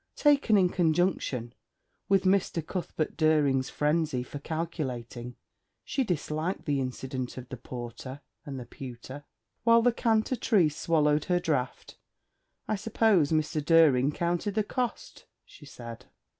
[0.15, 1.53] Taken in conjunction
[2.09, 2.65] with Mr.
[2.65, 5.35] Cuthbert Dering's frenzy for calculating,
[5.85, 9.25] she disliked the incident of the porter and the pewter.
[9.63, 11.99] 'While the Cantatrice swallowed her draught,
[12.67, 13.63] I suppose Mr.
[13.63, 16.07] Dering counted the cost?' she said.